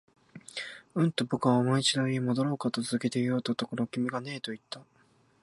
[0.95, 4.81] うん、と僕はもう一度言い、戻ろうかと続けて言おうとしたところ、君がねえと言った